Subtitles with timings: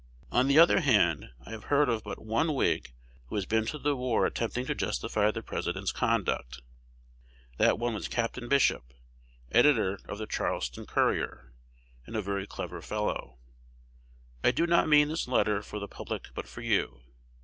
[0.31, 2.91] On the other hand, I have heard of but one Whig
[3.27, 6.61] who has been to the war attempting to justify the President's conduct.
[7.59, 8.39] That one was Capt.
[8.49, 8.95] Bishop;
[9.51, 11.53] editor of "The Charleston Courier,"
[12.07, 13.37] and a very clever fellow.
[14.43, 17.01] I do not mean this letter for the public, but for you.